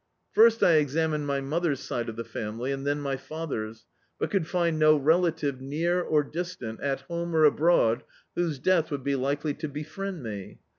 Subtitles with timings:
[0.31, 3.85] First I examined my mother's side of the family, and then my father's,
[4.17, 8.01] but could find no relative, near or distant, at home or abroad,
[8.33, 10.57] whose death would be likely to befriend me.